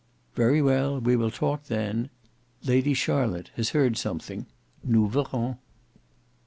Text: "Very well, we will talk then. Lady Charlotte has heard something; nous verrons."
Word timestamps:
"Very 0.33 0.63
well, 0.63 0.99
we 0.99 1.15
will 1.15 1.29
talk 1.29 1.65
then. 1.65 2.09
Lady 2.63 2.95
Charlotte 2.95 3.51
has 3.55 3.69
heard 3.69 3.97
something; 3.99 4.47
nous 4.83 5.11
verrons." 5.13 5.57